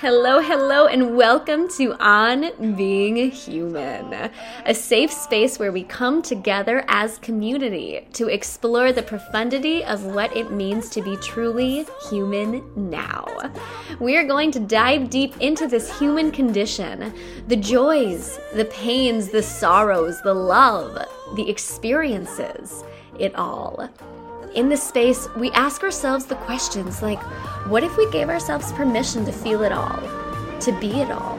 Hello, 0.00 0.40
hello, 0.40 0.86
and 0.88 1.16
welcome 1.16 1.68
to 1.68 1.94
On 1.94 2.76
Being 2.76 3.30
Human, 3.30 4.30
a 4.66 4.74
safe 4.74 5.10
space 5.10 5.58
where 5.58 5.72
we 5.72 5.84
come 5.84 6.20
together 6.20 6.84
as 6.88 7.16
community 7.16 8.06
to 8.12 8.28
explore 8.28 8.92
the 8.92 9.02
profundity 9.02 9.82
of 9.82 10.04
what 10.04 10.36
it 10.36 10.52
means 10.52 10.90
to 10.90 11.00
be 11.00 11.16
truly 11.16 11.86
human 12.10 12.62
now. 12.76 13.24
We 13.98 14.18
are 14.18 14.24
going 14.24 14.50
to 14.50 14.60
dive 14.60 15.08
deep 15.08 15.34
into 15.40 15.66
this 15.66 15.98
human 15.98 16.30
condition 16.30 17.14
the 17.48 17.56
joys, 17.56 18.38
the 18.52 18.66
pains, 18.66 19.30
the 19.30 19.42
sorrows, 19.42 20.20
the 20.20 20.34
love, 20.34 21.06
the 21.36 21.48
experiences, 21.48 22.84
it 23.18 23.34
all. 23.34 23.88
In 24.54 24.68
this 24.68 24.82
space, 24.82 25.28
we 25.36 25.50
ask 25.52 25.82
ourselves 25.82 26.26
the 26.26 26.36
questions 26.36 27.02
like 27.02 27.20
what 27.68 27.82
if 27.82 27.96
we 27.96 28.10
gave 28.10 28.28
ourselves 28.28 28.72
permission 28.72 29.24
to 29.24 29.32
feel 29.32 29.62
it 29.62 29.72
all, 29.72 30.00
to 30.60 30.72
be 30.80 31.00
it 31.00 31.10
all? 31.10 31.36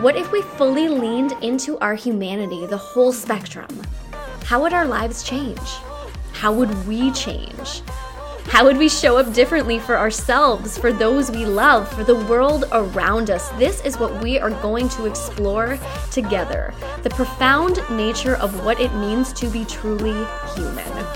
What 0.00 0.16
if 0.16 0.30
we 0.30 0.42
fully 0.42 0.88
leaned 0.88 1.32
into 1.42 1.78
our 1.78 1.94
humanity, 1.94 2.66
the 2.66 2.76
whole 2.76 3.12
spectrum? 3.12 3.68
How 4.44 4.62
would 4.62 4.72
our 4.72 4.86
lives 4.86 5.22
change? 5.22 5.58
How 6.32 6.52
would 6.52 6.86
we 6.86 7.10
change? 7.12 7.82
How 8.46 8.64
would 8.64 8.78
we 8.78 8.88
show 8.88 9.16
up 9.16 9.32
differently 9.32 9.78
for 9.78 9.96
ourselves, 9.96 10.76
for 10.76 10.92
those 10.92 11.30
we 11.30 11.44
love, 11.44 11.92
for 11.92 12.02
the 12.02 12.16
world 12.16 12.64
around 12.72 13.30
us? 13.30 13.48
This 13.50 13.80
is 13.84 13.98
what 13.98 14.22
we 14.22 14.38
are 14.38 14.50
going 14.50 14.88
to 14.90 15.06
explore 15.06 15.78
together 16.10 16.74
the 17.02 17.10
profound 17.10 17.78
nature 17.90 18.36
of 18.36 18.64
what 18.64 18.80
it 18.80 18.92
means 18.94 19.32
to 19.34 19.48
be 19.48 19.64
truly 19.64 20.26
human. 20.56 21.06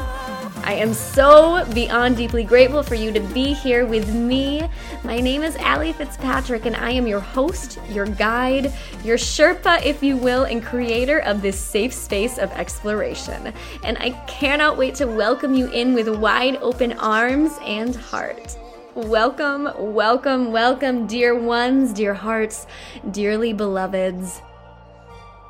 I 0.65 0.73
am 0.73 0.95
so 0.95 1.63
beyond 1.75 2.17
deeply 2.17 2.43
grateful 2.43 2.83
for 2.83 2.95
you 2.95 3.13
to 3.13 3.21
be 3.21 3.53
here 3.53 3.85
with 3.85 4.15
me. 4.15 4.67
My 5.05 5.21
name 5.21 5.43
is 5.43 5.57
Allie 5.57 5.93
Fitzpatrick, 5.93 6.65
and 6.65 6.75
I 6.75 6.91
am 6.93 7.07
your 7.07 7.21
host, 7.21 7.79
your 7.91 8.07
guide, 8.07 8.73
your 9.05 9.19
Sherpa, 9.19 9.85
if 9.85 10.03
you 10.03 10.17
will, 10.17 10.45
and 10.45 10.65
creator 10.65 11.19
of 11.19 11.43
this 11.43 11.61
safe 11.61 11.93
space 11.93 12.39
of 12.39 12.51
exploration. 12.53 13.53
And 13.83 13.99
I 13.99 14.13
cannot 14.27 14.79
wait 14.79 14.95
to 14.95 15.07
welcome 15.07 15.55
you 15.55 15.71
in 15.71 15.93
with 15.93 16.09
wide 16.09 16.57
open 16.57 16.95
arms 16.95 17.53
and 17.63 17.95
heart. 17.95 18.57
Welcome, 18.95 19.69
welcome, 19.77 20.51
welcome, 20.51 21.07
dear 21.07 21.39
ones, 21.39 21.93
dear 21.93 22.15
hearts, 22.15 22.67
dearly 23.11 23.53
beloveds. 23.53 24.41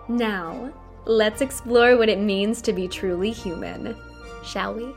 Now, 0.08 0.72
let's 1.04 1.40
explore 1.40 1.96
what 1.96 2.08
it 2.08 2.18
means 2.18 2.60
to 2.62 2.72
be 2.72 2.88
truly 2.88 3.30
human, 3.30 3.96
shall 4.42 4.74
we? 4.74 4.92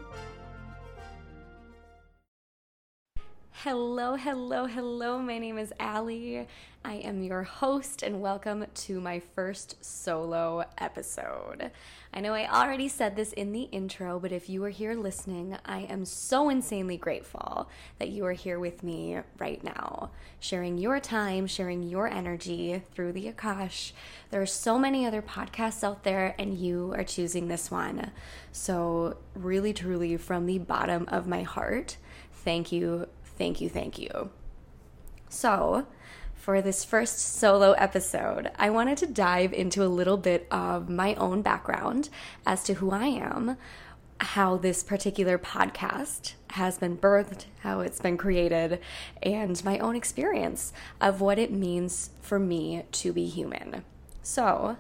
Hello, 3.70 4.16
hello, 4.16 4.66
hello. 4.66 5.20
My 5.20 5.40
name 5.40 5.58
is 5.58 5.74
Allie. 5.78 6.48
I 6.86 6.94
am 6.94 7.22
your 7.22 7.44
host, 7.44 8.02
and 8.02 8.22
welcome 8.22 8.66
to 8.74 9.02
my 9.02 9.20
first 9.20 9.84
solo 9.84 10.64
episode. 10.78 11.72
I 12.14 12.22
know 12.22 12.34
I 12.34 12.50
already 12.50 12.88
said 12.88 13.18
this 13.18 13.34
in 13.34 13.52
the 13.52 13.64
intro, 13.64 14.22
but 14.22 14.32
if 14.32 14.48
you 14.50 14.64
are 14.64 14.70
here 14.70 14.96
listening, 14.96 15.58
I 15.66 15.82
am 15.82 16.06
so 16.06 16.48
insanely 16.48 16.96
grateful 16.96 17.70
that 18.00 18.08
you 18.08 18.26
are 18.26 18.32
here 18.32 18.58
with 18.58 18.84
me 18.84 19.20
right 19.38 19.62
now, 19.62 20.12
sharing 20.40 20.78
your 20.78 21.02
time, 21.02 21.46
sharing 21.46 21.84
your 21.84 22.08
energy 22.08 22.82
through 22.94 23.12
the 23.12 23.30
Akash. 23.30 23.92
There 24.32 24.42
are 24.42 24.46
so 24.46 24.80
many 24.80 25.06
other 25.06 25.22
podcasts 25.22 25.84
out 25.84 26.06
there, 26.06 26.36
and 26.40 26.58
you 26.58 26.94
are 26.96 27.04
choosing 27.04 27.50
this 27.50 27.70
one. 27.70 28.12
So, 28.54 29.18
really, 29.36 29.74
truly, 29.74 30.16
from 30.16 30.46
the 30.46 30.58
bottom 30.58 31.04
of 31.10 31.28
my 31.28 31.44
heart, 31.44 31.98
thank 32.32 32.72
you 32.72 33.10
Thank 33.38 33.62
you, 33.62 33.70
thank 33.70 34.00
you. 34.00 34.32
So, 35.30 35.88
for 36.34 36.62
this 36.62 36.86
first 36.86 37.20
solo 37.20 37.74
episode, 37.74 38.52
I 38.58 38.70
wanted 38.70 38.98
to 39.00 39.08
dive 39.08 39.54
into 39.54 39.84
a 39.84 39.88
little 39.88 40.18
bit 40.18 40.48
of 40.50 40.90
my 40.90 41.14
own 41.16 41.42
background 41.42 42.10
as 42.46 42.64
to 42.64 42.76
who 42.76 42.92
I 42.92 43.08
am, 43.08 43.58
how 44.20 44.58
this 44.58 44.82
particular 44.82 45.38
podcast 45.38 46.34
has 46.52 46.78
been 46.78 46.98
birthed, 46.98 47.46
how 47.60 47.82
it's 47.82 48.00
been 48.00 48.18
created, 48.18 48.80
and 49.22 49.64
my 49.64 49.78
own 49.80 49.96
experience 49.96 50.74
of 51.02 51.22
what 51.22 51.38
it 51.38 51.52
means 51.52 52.12
for 52.22 52.40
me 52.40 52.84
to 52.94 53.14
be 53.14 53.26
human. 53.26 53.84
So, 54.24 54.78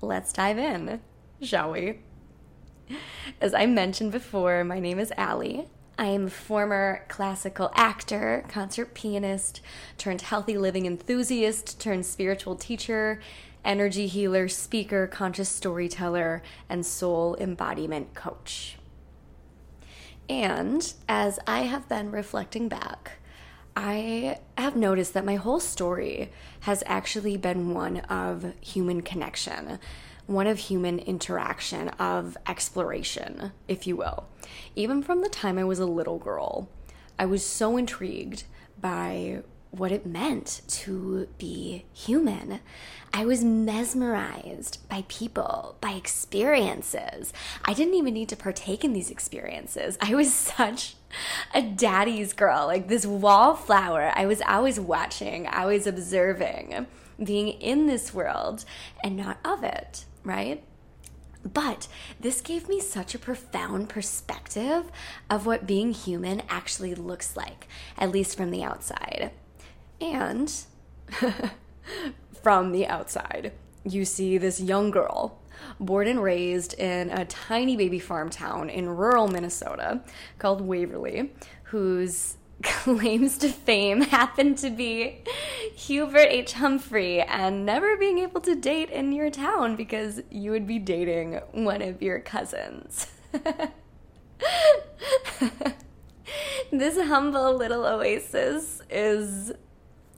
let's 0.00 0.32
dive 0.32 0.58
in, 0.58 1.00
shall 1.40 1.72
we? 1.72 2.00
As 3.40 3.54
I 3.54 3.66
mentioned 3.66 4.12
before, 4.12 4.64
my 4.64 4.80
name 4.80 4.98
is 4.98 5.12
Allie. 5.16 5.68
I 6.02 6.06
am 6.06 6.26
a 6.26 6.30
former 6.30 7.04
classical 7.06 7.70
actor, 7.76 8.44
concert 8.48 8.92
pianist, 8.92 9.60
turned 9.98 10.22
healthy 10.22 10.58
living 10.58 10.84
enthusiast, 10.84 11.80
turned 11.80 12.04
spiritual 12.04 12.56
teacher, 12.56 13.20
energy 13.64 14.08
healer, 14.08 14.48
speaker, 14.48 15.06
conscious 15.06 15.48
storyteller, 15.48 16.42
and 16.68 16.84
soul 16.84 17.36
embodiment 17.36 18.14
coach. 18.14 18.78
And 20.28 20.92
as 21.08 21.38
I 21.46 21.60
have 21.60 21.88
been 21.88 22.10
reflecting 22.10 22.68
back, 22.68 23.18
I 23.76 24.40
have 24.58 24.74
noticed 24.74 25.14
that 25.14 25.24
my 25.24 25.36
whole 25.36 25.60
story 25.60 26.32
has 26.62 26.82
actually 26.84 27.36
been 27.36 27.74
one 27.74 27.98
of 27.98 28.54
human 28.60 29.02
connection 29.02 29.78
one 30.26 30.46
of 30.46 30.58
human 30.58 30.98
interaction, 30.98 31.88
of 31.90 32.36
exploration, 32.46 33.52
if 33.68 33.86
you 33.86 33.96
will. 33.96 34.26
Even 34.76 35.02
from 35.02 35.22
the 35.22 35.28
time 35.28 35.58
I 35.58 35.64
was 35.64 35.78
a 35.78 35.86
little 35.86 36.18
girl, 36.18 36.68
I 37.18 37.26
was 37.26 37.44
so 37.44 37.76
intrigued 37.76 38.44
by 38.80 39.42
what 39.70 39.90
it 39.90 40.04
meant 40.04 40.60
to 40.68 41.26
be 41.38 41.84
human. 41.94 42.60
I 43.12 43.24
was 43.24 43.42
mesmerized 43.42 44.86
by 44.88 45.04
people, 45.08 45.76
by 45.80 45.92
experiences. 45.92 47.32
I 47.64 47.72
didn't 47.72 47.94
even 47.94 48.12
need 48.12 48.28
to 48.30 48.36
partake 48.36 48.84
in 48.84 48.92
these 48.92 49.10
experiences. 49.10 49.96
I 50.00 50.14
was 50.14 50.32
such 50.58 50.96
a 51.54 51.62
daddy's 51.62 52.32
girl, 52.34 52.66
like 52.66 52.88
this 52.88 53.06
wallflower. 53.06 54.12
I 54.14 54.26
was 54.26 54.42
always 54.42 54.78
watching, 54.78 55.46
I 55.46 55.64
was 55.66 55.86
observing, 55.86 56.86
being 57.22 57.48
in 57.48 57.86
this 57.86 58.12
world 58.12 58.64
and 59.02 59.16
not 59.16 59.38
of 59.44 59.64
it 59.64 60.04
right? 60.24 60.62
But 61.50 61.88
this 62.20 62.40
gave 62.40 62.68
me 62.68 62.80
such 62.80 63.14
a 63.14 63.18
profound 63.18 63.88
perspective 63.88 64.90
of 65.28 65.44
what 65.44 65.66
being 65.66 65.92
human 65.92 66.42
actually 66.48 66.94
looks 66.94 67.36
like, 67.36 67.66
at 67.98 68.10
least 68.10 68.36
from 68.36 68.50
the 68.50 68.62
outside. 68.62 69.32
And 70.00 70.52
from 72.42 72.72
the 72.72 72.86
outside, 72.86 73.52
you 73.84 74.04
see 74.04 74.38
this 74.38 74.60
young 74.60 74.90
girl 74.90 75.38
born 75.78 76.06
and 76.06 76.22
raised 76.22 76.74
in 76.74 77.10
a 77.10 77.24
tiny 77.24 77.76
baby 77.76 77.98
farm 77.98 78.30
town 78.30 78.70
in 78.70 78.88
rural 78.88 79.28
Minnesota 79.28 80.02
called 80.38 80.60
Waverly, 80.60 81.30
whose 81.64 82.36
claims 82.82 83.38
to 83.38 83.48
fame 83.48 84.02
happened 84.02 84.58
to 84.58 84.70
be 84.70 85.18
Hubert 85.74 86.28
H. 86.28 86.52
Humphrey 86.54 87.20
and 87.20 87.66
never 87.66 87.96
being 87.96 88.18
able 88.18 88.40
to 88.42 88.54
date 88.54 88.90
in 88.90 89.12
your 89.12 89.30
town 89.30 89.76
because 89.76 90.20
you 90.30 90.50
would 90.52 90.66
be 90.66 90.78
dating 90.78 91.40
one 91.52 91.82
of 91.82 92.02
your 92.02 92.20
cousins. 92.20 93.08
this 96.70 96.98
humble 96.98 97.56
little 97.56 97.84
oasis 97.84 98.82
is 98.90 99.52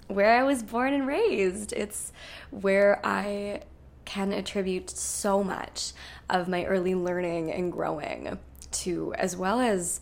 where 0.09 0.39
I 0.39 0.43
was 0.43 0.63
born 0.63 0.93
and 0.93 1.07
raised. 1.07 1.73
It's 1.73 2.13
where 2.51 3.01
I 3.05 3.63
can 4.05 4.33
attribute 4.33 4.91
so 4.91 5.43
much 5.43 5.93
of 6.29 6.47
my 6.49 6.65
early 6.65 6.95
learning 6.95 7.51
and 7.53 7.73
growing 7.73 8.39
to, 8.71 9.15
as 9.15 9.37
well 9.37 9.61
as 9.61 10.01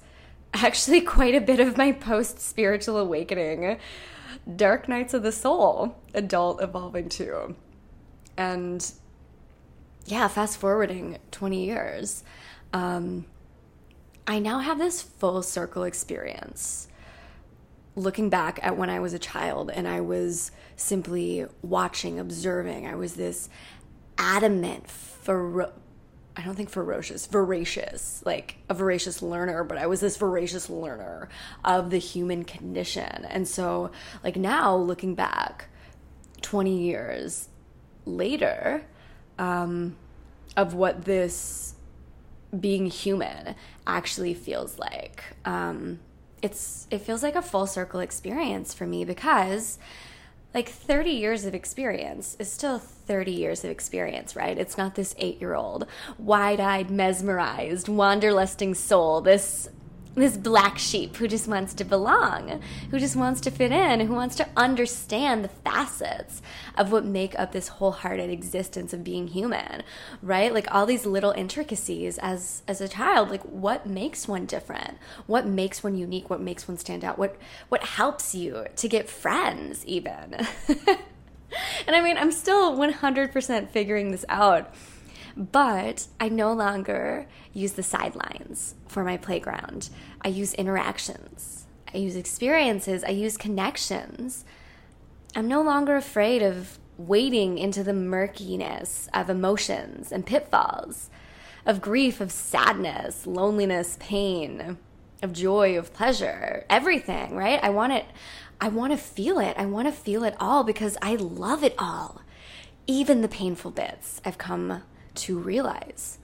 actually 0.54 1.00
quite 1.16 1.34
a 1.34 1.40
bit 1.40 1.60
of 1.60 1.76
my 1.76 1.92
post 1.92 2.40
spiritual 2.40 2.98
awakening. 2.98 3.78
Dark 4.56 4.88
nights 4.88 5.14
of 5.14 5.22
the 5.22 5.32
soul 5.32 5.96
adult 6.14 6.62
evolving 6.62 7.08
too 7.08 7.54
and 8.36 8.92
yeah 10.06 10.26
fast 10.28 10.58
forwarding 10.58 11.18
20 11.30 11.64
years. 11.64 12.24
Um, 12.72 13.26
i 14.26 14.38
now 14.38 14.60
have 14.60 14.78
this 14.78 15.02
full 15.02 15.42
circle 15.42 15.84
experience. 15.84 16.88
Looking 17.94 18.30
back 18.30 18.58
at 18.62 18.76
when 18.76 18.88
i 18.88 19.00
was 19.00 19.12
a 19.12 19.18
child 19.18 19.70
and 19.70 19.86
i 19.86 20.00
was 20.00 20.50
simply 20.76 21.44
watching 21.60 22.18
observing 22.18 22.86
i 22.86 22.94
was 22.94 23.14
this 23.14 23.50
adamant 24.16 24.88
fero- 24.88 25.72
I 26.36 26.42
don't 26.42 26.54
think 26.54 26.70
ferocious, 26.70 27.26
voracious, 27.26 28.22
like 28.24 28.56
a 28.68 28.74
voracious 28.74 29.20
learner, 29.20 29.64
but 29.64 29.76
I 29.76 29.86
was 29.86 30.00
this 30.00 30.16
voracious 30.16 30.70
learner 30.70 31.28
of 31.64 31.90
the 31.90 31.98
human 31.98 32.44
condition. 32.44 33.26
And 33.28 33.46
so, 33.46 33.90
like, 34.24 34.36
now 34.36 34.74
looking 34.74 35.14
back 35.14 35.66
20 36.40 36.82
years 36.82 37.48
later, 38.06 38.84
um, 39.38 39.96
of 40.56 40.74
what 40.74 41.04
this 41.04 41.74
being 42.58 42.86
human 42.86 43.54
actually 43.86 44.34
feels 44.34 44.78
like. 44.78 45.22
Um, 45.44 46.00
it's 46.42 46.86
it 46.90 46.98
feels 46.98 47.22
like 47.22 47.36
a 47.36 47.42
full 47.42 47.66
circle 47.66 48.00
experience 48.00 48.74
for 48.74 48.86
me 48.86 49.04
because 49.04 49.78
like 50.54 50.68
30 50.68 51.10
years 51.10 51.44
of 51.44 51.54
experience 51.54 52.36
is 52.38 52.50
still 52.52 52.78
30 52.78 53.32
years 53.32 53.64
of 53.64 53.70
experience, 53.70 54.36
right? 54.36 54.58
It's 54.58 54.76
not 54.76 54.94
this 54.94 55.14
eight 55.18 55.40
year 55.40 55.54
old, 55.54 55.86
wide 56.18 56.60
eyed, 56.60 56.90
mesmerized, 56.90 57.86
wanderlusting 57.86 58.76
soul, 58.76 59.20
this 59.20 59.68
this 60.14 60.36
black 60.36 60.78
sheep 60.78 61.16
who 61.16 61.26
just 61.26 61.48
wants 61.48 61.72
to 61.74 61.84
belong, 61.84 62.60
who 62.90 62.98
just 62.98 63.16
wants 63.16 63.40
to 63.42 63.50
fit 63.50 63.72
in, 63.72 64.00
who 64.00 64.14
wants 64.14 64.36
to 64.36 64.48
understand 64.56 65.42
the 65.42 65.48
facets 65.48 66.42
of 66.76 66.92
what 66.92 67.04
make 67.04 67.38
up 67.38 67.52
this 67.52 67.68
wholehearted 67.68 68.30
existence 68.30 68.92
of 68.92 69.04
being 69.04 69.28
human, 69.28 69.82
right? 70.22 70.52
Like 70.52 70.72
all 70.74 70.86
these 70.86 71.06
little 71.06 71.32
intricacies 71.32 72.18
as 72.18 72.62
as 72.68 72.80
a 72.80 72.88
child, 72.88 73.30
like 73.30 73.42
what 73.42 73.86
makes 73.86 74.28
one 74.28 74.46
different? 74.46 74.98
What 75.26 75.46
makes 75.46 75.82
one 75.82 75.96
unique? 75.96 76.28
What 76.28 76.40
makes 76.40 76.68
one 76.68 76.76
stand 76.76 77.04
out? 77.04 77.18
What 77.18 77.36
what 77.68 77.82
helps 77.82 78.34
you 78.34 78.66
to 78.76 78.88
get 78.88 79.08
friends 79.08 79.84
even? 79.86 80.34
and 81.86 81.96
I 81.96 82.02
mean, 82.02 82.18
I'm 82.18 82.32
still 82.32 82.76
100% 82.76 83.68
figuring 83.68 84.10
this 84.10 84.24
out 84.28 84.74
but 85.36 86.06
I 86.20 86.28
no 86.28 86.52
longer 86.52 87.26
use 87.52 87.72
the 87.72 87.82
sidelines 87.82 88.74
for 88.86 89.04
my 89.04 89.16
playground. 89.16 89.90
I 90.20 90.28
use 90.28 90.54
interactions, 90.54 91.66
I 91.92 91.98
use 91.98 92.16
experiences, 92.16 93.04
I 93.04 93.10
use 93.10 93.36
connections. 93.36 94.44
I'm 95.34 95.48
no 95.48 95.62
longer 95.62 95.96
afraid 95.96 96.42
of 96.42 96.78
wading 96.98 97.58
into 97.58 97.82
the 97.82 97.94
murkiness 97.94 99.08
of 99.14 99.30
emotions 99.30 100.12
and 100.12 100.26
pitfalls, 100.26 101.10
of 101.64 101.80
grief, 101.80 102.20
of 102.20 102.30
sadness, 102.30 103.26
loneliness, 103.26 103.96
pain, 103.98 104.76
of 105.22 105.32
joy, 105.32 105.78
of 105.78 105.92
pleasure, 105.92 106.64
everything, 106.68 107.34
right? 107.34 107.60
I 107.62 107.70
want 107.70 107.92
it. 107.92 108.06
I 108.60 108.68
want 108.68 108.92
to 108.92 108.96
feel 108.96 109.38
it. 109.38 109.56
I 109.56 109.66
want 109.66 109.88
to 109.88 109.92
feel 109.92 110.24
it 110.24 110.36
all 110.38 110.64
because 110.64 110.96
I 111.00 111.14
love 111.14 111.64
it 111.64 111.74
all. 111.78 112.22
Even 112.86 113.20
the 113.22 113.28
painful 113.28 113.70
bits 113.70 114.20
I've 114.24 114.38
come 114.38 114.82
to 115.16 115.38
realize. 115.38 116.18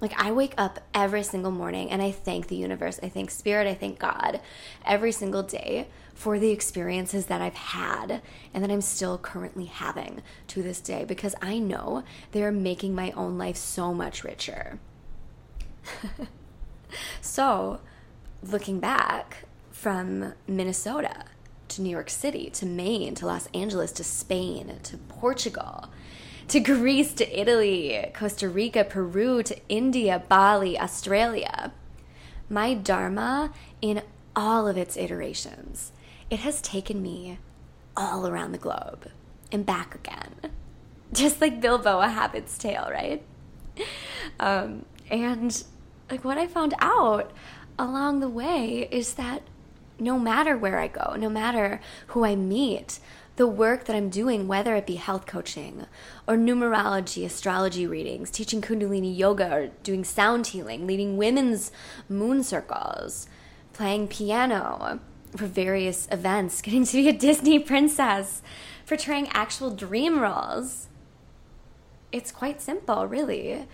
Like, 0.00 0.12
I 0.20 0.32
wake 0.32 0.54
up 0.58 0.80
every 0.92 1.22
single 1.22 1.50
morning 1.50 1.90
and 1.90 2.02
I 2.02 2.10
thank 2.10 2.48
the 2.48 2.56
universe, 2.56 3.00
I 3.02 3.08
thank 3.08 3.30
spirit, 3.30 3.66
I 3.66 3.74
thank 3.74 3.98
God 3.98 4.40
every 4.84 5.12
single 5.12 5.42
day 5.42 5.88
for 6.14 6.38
the 6.38 6.50
experiences 6.50 7.26
that 7.26 7.40
I've 7.40 7.54
had 7.54 8.22
and 8.52 8.62
that 8.62 8.70
I'm 8.70 8.80
still 8.80 9.18
currently 9.18 9.64
having 9.64 10.22
to 10.48 10.62
this 10.62 10.80
day 10.80 11.04
because 11.04 11.34
I 11.40 11.58
know 11.58 12.04
they're 12.32 12.52
making 12.52 12.94
my 12.94 13.12
own 13.12 13.38
life 13.38 13.56
so 13.56 13.94
much 13.94 14.24
richer. 14.24 14.78
so, 17.20 17.80
looking 18.42 18.80
back 18.80 19.44
from 19.70 20.34
Minnesota 20.46 21.24
to 21.68 21.82
New 21.82 21.90
York 21.90 22.10
City 22.10 22.50
to 22.50 22.66
Maine 22.66 23.14
to 23.16 23.26
Los 23.26 23.48
Angeles 23.54 23.92
to 23.92 24.04
Spain 24.04 24.78
to 24.82 24.96
Portugal 24.96 25.88
to 26.48 26.60
Greece, 26.60 27.12
to 27.14 27.40
Italy, 27.40 28.10
Costa 28.14 28.48
Rica, 28.48 28.84
Peru, 28.84 29.42
to 29.42 29.56
India, 29.68 30.22
Bali, 30.28 30.78
Australia. 30.78 31.72
My 32.48 32.74
Dharma, 32.74 33.52
in 33.80 34.02
all 34.36 34.68
of 34.68 34.76
its 34.76 34.96
iterations, 34.96 35.92
it 36.30 36.40
has 36.40 36.60
taken 36.60 37.02
me 37.02 37.38
all 37.96 38.26
around 38.26 38.52
the 38.52 38.58
globe 38.58 39.08
and 39.50 39.64
back 39.64 39.94
again. 39.94 40.34
Just 41.12 41.40
like 41.40 41.60
Bilbo, 41.60 42.00
a 42.00 42.08
Hobbit's 42.08 42.58
tale, 42.58 42.88
right? 42.90 43.22
Um, 44.40 44.84
and 45.10 45.62
like 46.10 46.24
what 46.24 46.38
I 46.38 46.46
found 46.46 46.74
out 46.80 47.32
along 47.78 48.20
the 48.20 48.28
way 48.28 48.88
is 48.90 49.14
that 49.14 49.42
no 49.98 50.18
matter 50.18 50.56
where 50.56 50.78
I 50.78 50.88
go, 50.88 51.14
no 51.16 51.28
matter 51.28 51.80
who 52.08 52.24
I 52.24 52.34
meet, 52.34 52.98
the 53.36 53.46
work 53.46 53.84
that 53.84 53.96
I'm 53.96 54.10
doing, 54.10 54.46
whether 54.46 54.76
it 54.76 54.86
be 54.86 54.94
health 54.94 55.26
coaching 55.26 55.86
or 56.28 56.36
numerology, 56.36 57.24
astrology 57.24 57.86
readings, 57.86 58.30
teaching 58.30 58.60
Kundalini 58.60 59.16
yoga, 59.16 59.52
or 59.52 59.66
doing 59.82 60.04
sound 60.04 60.48
healing, 60.48 60.86
leading 60.86 61.16
women's 61.16 61.72
moon 62.08 62.44
circles, 62.44 63.28
playing 63.72 64.08
piano 64.08 65.00
for 65.36 65.46
various 65.46 66.06
events, 66.12 66.62
getting 66.62 66.84
to 66.84 66.96
be 66.96 67.08
a 67.08 67.12
Disney 67.12 67.58
princess, 67.58 68.40
portraying 68.86 69.28
actual 69.32 69.70
dream 69.70 70.20
roles. 70.20 70.88
It's 72.12 72.30
quite 72.30 72.62
simple, 72.62 73.06
really. 73.08 73.66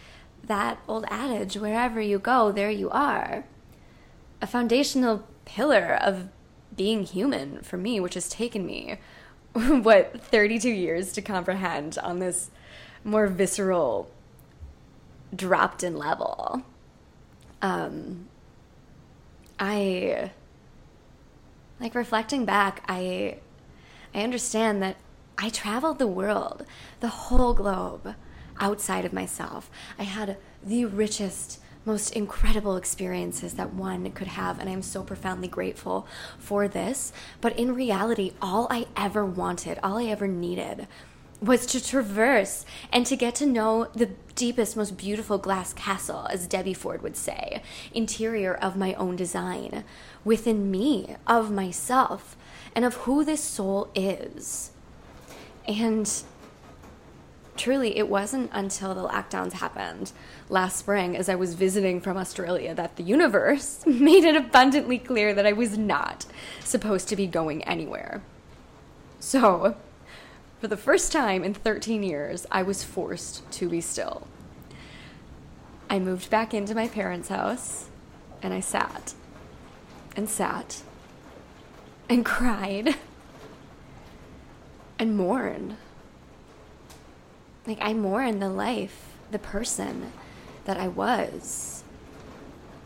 That 0.42 0.78
old 0.88 1.04
adage 1.08 1.58
wherever 1.58 2.00
you 2.00 2.18
go, 2.18 2.50
there 2.50 2.70
you 2.70 2.88
are. 2.88 3.44
A 4.40 4.46
foundational 4.46 5.28
pillar 5.44 5.98
of 6.00 6.28
being 6.74 7.04
human 7.04 7.60
for 7.60 7.76
me, 7.76 8.00
which 8.00 8.14
has 8.14 8.30
taken 8.30 8.64
me 8.64 8.98
what 9.82 10.20
32 10.20 10.70
years 10.70 11.12
to 11.12 11.22
comprehend 11.22 11.98
on 11.98 12.18
this 12.18 12.50
more 13.04 13.26
visceral 13.26 14.10
dropped 15.34 15.82
in 15.82 15.96
level. 15.96 16.62
Um 17.62 18.26
i 19.62 20.30
like 21.78 21.94
reflecting 21.94 22.46
back 22.46 22.82
i 22.88 23.36
i 24.14 24.22
understand 24.22 24.82
that 24.82 24.96
i 25.36 25.50
traveled 25.50 25.98
the 25.98 26.06
world 26.06 26.64
the 27.00 27.08
whole 27.08 27.52
globe 27.52 28.14
outside 28.60 29.04
of 29.04 29.12
myself. 29.12 29.70
I 29.98 30.04
had 30.04 30.36
the 30.62 30.84
richest 30.84 31.60
most 31.84 32.14
incredible 32.14 32.76
experiences 32.76 33.54
that 33.54 33.72
one 33.72 34.10
could 34.12 34.28
have. 34.28 34.58
And 34.58 34.68
I'm 34.68 34.82
so 34.82 35.02
profoundly 35.02 35.48
grateful 35.48 36.06
for 36.38 36.68
this. 36.68 37.12
But 37.40 37.58
in 37.58 37.74
reality, 37.74 38.32
all 38.40 38.66
I 38.70 38.86
ever 38.96 39.24
wanted, 39.24 39.78
all 39.82 39.98
I 39.98 40.04
ever 40.04 40.28
needed 40.28 40.86
was 41.40 41.64
to 41.64 41.82
traverse 41.82 42.66
and 42.92 43.06
to 43.06 43.16
get 43.16 43.34
to 43.36 43.46
know 43.46 43.88
the 43.94 44.10
deepest, 44.34 44.76
most 44.76 44.96
beautiful 44.96 45.38
glass 45.38 45.72
castle, 45.72 46.26
as 46.30 46.46
Debbie 46.46 46.74
Ford 46.74 47.02
would 47.02 47.16
say, 47.16 47.62
interior 47.94 48.54
of 48.54 48.76
my 48.76 48.92
own 48.94 49.16
design, 49.16 49.84
within 50.22 50.70
me, 50.70 51.16
of 51.26 51.50
myself, 51.50 52.36
and 52.74 52.84
of 52.84 52.94
who 52.94 53.24
this 53.24 53.42
soul 53.42 53.90
is. 53.94 54.70
And 55.66 56.10
truly, 57.60 57.96
it 57.98 58.08
wasn't 58.08 58.50
until 58.52 58.94
the 58.94 59.06
lockdowns 59.06 59.52
happened 59.52 60.12
last 60.48 60.78
spring 60.78 61.14
as 61.14 61.28
I 61.28 61.34
was 61.34 61.54
visiting 61.54 62.00
from 62.00 62.16
Australia 62.16 62.74
that 62.74 62.96
the 62.96 63.02
universe 63.02 63.82
made 63.86 64.24
it 64.24 64.34
abundantly 64.34 64.98
clear 64.98 65.34
that 65.34 65.46
I 65.46 65.52
was 65.52 65.76
not 65.76 66.24
supposed 66.64 67.08
to 67.08 67.16
be 67.16 67.26
going 67.26 67.62
anywhere. 67.64 68.22
So, 69.18 69.76
for 70.58 70.68
the 70.68 70.76
first 70.76 71.12
time 71.12 71.44
in 71.44 71.52
13 71.52 72.02
years, 72.02 72.46
I 72.50 72.62
was 72.62 72.82
forced 72.82 73.50
to 73.52 73.68
be 73.68 73.82
still. 73.82 74.26
I 75.90 75.98
moved 75.98 76.30
back 76.30 76.54
into 76.54 76.74
my 76.74 76.88
parents' 76.88 77.28
house 77.28 77.88
and 78.42 78.54
I 78.54 78.60
sat 78.60 79.12
and 80.16 80.30
sat 80.30 80.82
and 82.08 82.24
cried 82.24 82.96
and 84.98 85.14
mourned. 85.14 85.76
Like, 87.66 87.78
I 87.80 87.92
mourned 87.92 88.40
the 88.40 88.48
life, 88.48 89.14
the 89.30 89.38
person 89.38 90.12
that 90.64 90.76
I 90.76 90.88
was, 90.88 91.84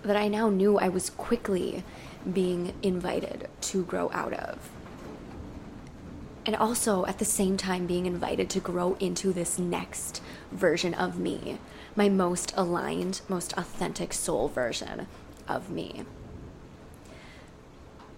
that 0.02 0.16
I 0.16 0.28
now 0.28 0.50
knew 0.50 0.78
I 0.78 0.88
was 0.88 1.11
quickly 1.11 1.85
being 2.31 2.75
invited 2.83 3.49
to 3.61 3.85
grow 3.85 4.11
out 4.12 4.33
of. 4.33 4.71
And 6.47 6.54
also 6.54 7.07
at 7.07 7.19
the 7.19 7.25
same 7.25 7.57
time 7.57 7.87
being 7.87 8.04
invited 8.04 8.50
to 8.50 8.61
grow 8.61 8.95
into 9.00 9.33
this 9.33 9.59
next 9.59 10.21
version 10.52 10.93
of 10.93 11.19
me, 11.19 11.59
my 11.97 12.09
most 12.09 12.52
aligned, 12.57 13.23
most 13.28 13.54
authentic 13.57 14.12
soul 14.12 14.49
version 14.49 15.07
of 15.49 15.71
me. 15.71 16.02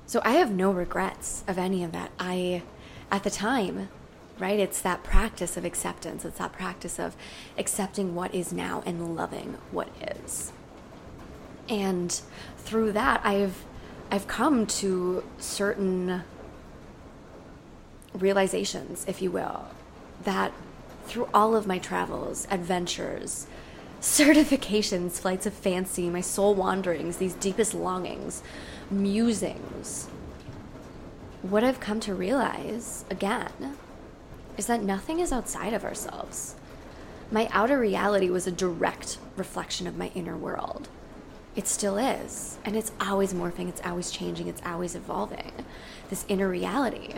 So 0.07 0.21
I 0.25 0.33
have 0.33 0.51
no 0.51 0.71
regrets 0.71 1.45
of 1.47 1.59
any 1.59 1.85
of 1.85 1.93
that. 1.93 2.11
I, 2.19 2.63
at 3.11 3.23
the 3.23 3.31
time, 3.31 3.89
right? 4.39 4.59
It's 4.59 4.81
that 4.83 5.03
practice 5.03 5.57
of 5.57 5.65
acceptance. 5.65 6.25
It's 6.25 6.39
that 6.39 6.53
practice 6.53 6.99
of 6.99 7.17
accepting 7.57 8.15
what 8.15 8.35
is 8.35 8.53
now 8.53 8.83
and 8.87 9.17
loving 9.17 9.59
what 9.71 9.89
is. 10.01 10.53
And 11.69 12.21
through 12.59 12.93
that, 12.93 13.21
I've 13.25 13.65
I've 14.11 14.29
come 14.29 14.67
to 14.67 15.25
certain 15.39 16.23
realizations, 18.15 19.05
if 19.09 19.21
you 19.21 19.33
will, 19.33 19.67
that 20.23 20.53
through 21.07 21.29
all 21.35 21.57
of 21.57 21.67
my 21.67 21.79
travels, 21.79 22.47
adventures, 22.51 23.49
certifications, 24.01 25.21
flights 25.21 25.45
of 25.45 25.53
fancy, 25.53 26.09
my 26.09 26.21
soul 26.21 26.55
wanderings, 26.55 27.17
these 27.17 27.35
deepest 27.35 27.75
longings, 27.75 28.43
musings, 28.91 30.09
what 31.43 31.65
I've 31.65 31.81
come 31.81 31.99
to 32.01 32.15
realize 32.15 33.05
again 33.11 33.77
is 34.57 34.67
that 34.67 34.83
nothing 34.83 35.21
is 35.21 35.33
outside 35.33 35.75
of 35.75 35.85
ourselves. 35.85 36.55
My 37.31 37.49
outer 37.53 37.79
reality 37.79 38.31
was 38.31 38.47
a 38.47 38.53
direct 38.53 39.19
reflection 39.37 39.87
of 39.87 39.97
my 39.97 40.11
inner 40.15 40.37
world. 40.37 40.89
It 41.57 41.67
still 41.67 41.97
is, 41.97 42.59
and 42.65 42.77
it's 42.77 42.93
always 43.01 43.33
morphing, 43.33 43.69
it's 43.69 43.81
always 43.85 44.11
changing, 44.11 44.47
it's 44.47 44.63
always 44.65 44.95
evolving. 44.95 45.53
This 46.11 46.25
inner 46.29 46.49
reality. 46.49 47.15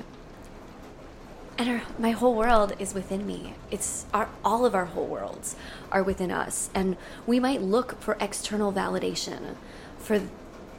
and 1.58 1.68
our, 1.68 1.82
my 1.98 2.12
whole 2.12 2.34
world 2.34 2.72
is 2.78 2.94
within 2.94 3.26
me. 3.26 3.54
It's 3.70 4.06
our, 4.14 4.28
all 4.44 4.64
of 4.64 4.74
our 4.76 4.84
whole 4.86 5.06
worlds 5.06 5.56
are 5.90 6.04
within 6.04 6.30
us. 6.30 6.70
And 6.72 6.96
we 7.26 7.40
might 7.40 7.60
look 7.60 8.00
for 8.00 8.16
external 8.20 8.72
validation, 8.72 9.56
for 9.98 10.22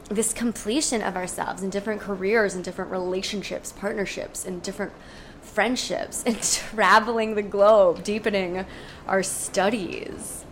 this 0.08 0.32
completion 0.32 1.02
of 1.02 1.16
ourselves 1.16 1.62
in 1.62 1.70
different 1.70 2.00
careers 2.00 2.54
and 2.54 2.64
different 2.64 2.90
relationships, 2.90 3.72
partnerships, 3.72 4.46
and 4.46 4.62
different 4.62 4.92
friendships, 5.42 6.22
and 6.26 6.40
traveling 6.42 7.34
the 7.34 7.42
globe, 7.42 8.02
deepening 8.02 8.64
our 9.06 9.22
studies, 9.22 10.44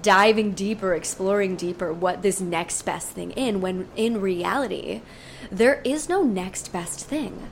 diving 0.00 0.52
deeper, 0.52 0.94
exploring 0.94 1.56
deeper 1.56 1.92
what 1.92 2.22
this 2.22 2.40
next 2.40 2.82
best 2.82 3.10
thing 3.10 3.30
in 3.32 3.60
when 3.60 3.88
in 3.96 4.20
reality 4.20 5.02
there 5.50 5.82
is 5.84 6.08
no 6.08 6.22
next 6.22 6.72
best 6.72 7.06
thing. 7.06 7.50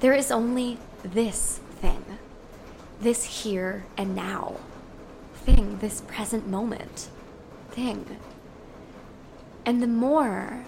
There 0.00 0.12
is 0.12 0.30
only 0.30 0.78
this 1.02 1.60
thing, 1.80 2.18
this 3.00 3.42
here 3.42 3.84
and 3.96 4.14
now 4.14 4.56
thing, 5.34 5.78
this 5.78 6.00
present 6.02 6.46
moment 6.46 7.08
thing. 7.70 8.18
And 9.64 9.82
the 9.82 9.88
more 9.88 10.64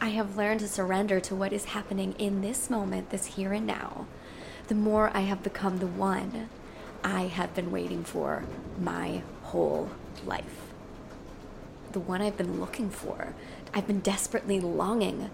I 0.00 0.08
have 0.10 0.36
learned 0.36 0.60
to 0.60 0.68
surrender 0.68 1.20
to 1.20 1.34
what 1.34 1.52
is 1.52 1.66
happening 1.66 2.14
in 2.18 2.42
this 2.42 2.68
moment, 2.68 3.10
this 3.10 3.26
here 3.26 3.52
and 3.52 3.66
now, 3.66 4.06
the 4.68 4.74
more 4.74 5.10
I 5.14 5.20
have 5.20 5.42
become 5.42 5.78
the 5.78 5.86
one 5.86 6.48
I 7.04 7.22
have 7.22 7.54
been 7.54 7.70
waiting 7.70 8.04
for 8.04 8.44
my 8.80 9.22
whole 9.42 9.90
life. 10.24 10.72
The 11.92 12.00
one 12.00 12.20
I've 12.20 12.36
been 12.36 12.60
looking 12.60 12.90
for. 12.90 13.34
I've 13.72 13.86
been 13.86 14.00
desperately 14.00 14.60
longing 14.60 15.30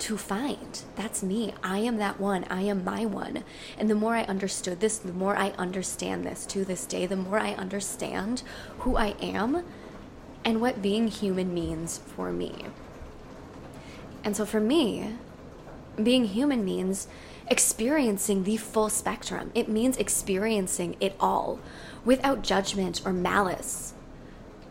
to 0.00 0.16
find. 0.16 0.82
That's 0.96 1.22
me. 1.22 1.54
I 1.62 1.78
am 1.78 1.98
that 1.98 2.18
one. 2.18 2.44
I 2.50 2.62
am 2.62 2.84
my 2.84 3.06
one. 3.06 3.44
And 3.78 3.88
the 3.88 3.94
more 3.94 4.16
I 4.16 4.24
understood 4.24 4.80
this, 4.80 4.98
the 4.98 5.12
more 5.12 5.36
I 5.36 5.50
understand 5.50 6.26
this 6.26 6.44
to 6.46 6.64
this 6.64 6.84
day, 6.84 7.06
the 7.06 7.16
more 7.16 7.38
I 7.38 7.52
understand 7.54 8.42
who 8.80 8.96
I 8.96 9.14
am 9.22 9.64
and 10.44 10.60
what 10.60 10.82
being 10.82 11.08
human 11.08 11.54
means 11.54 11.98
for 11.98 12.32
me. 12.32 12.66
And 14.24 14.36
so 14.36 14.44
for 14.44 14.60
me, 14.60 15.14
being 16.02 16.24
human 16.24 16.64
means 16.64 17.06
experiencing 17.48 18.44
the 18.44 18.56
full 18.56 18.88
spectrum. 18.88 19.50
It 19.54 19.68
means 19.68 19.96
experiencing 19.96 20.96
it 21.00 21.14
all 21.20 21.60
without 22.04 22.42
judgment 22.42 23.02
or 23.04 23.12
malice, 23.12 23.94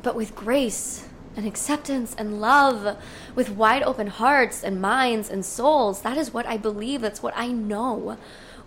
but 0.01 0.15
with 0.15 0.35
grace 0.35 1.07
and 1.35 1.47
acceptance 1.47 2.15
and 2.17 2.39
love, 2.39 2.97
with 3.35 3.49
wide 3.49 3.83
open 3.83 4.07
hearts 4.07 4.63
and 4.63 4.81
minds 4.81 5.29
and 5.29 5.43
souls. 5.43 6.01
That 6.01 6.17
is 6.17 6.33
what 6.33 6.45
I 6.45 6.57
believe. 6.57 7.01
That's 7.01 7.23
what 7.23 7.33
I 7.35 7.47
know 7.47 8.17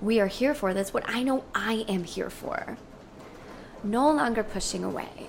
we 0.00 0.20
are 0.20 0.26
here 0.26 0.54
for. 0.54 0.75
That's 0.75 0.92
what 0.92 1.04
I 1.08 1.22
know 1.22 1.44
I 1.54 1.84
am 1.88 2.04
here 2.04 2.30
for. 2.30 2.76
No 3.84 4.10
longer 4.10 4.42
pushing 4.42 4.82
away 4.82 5.28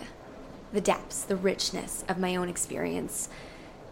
the 0.74 0.82
depths, 0.82 1.24
the 1.24 1.36
richness 1.36 2.04
of 2.10 2.18
my 2.18 2.36
own 2.36 2.50
experience, 2.50 3.30